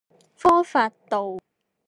[0.39, 1.37] 科發道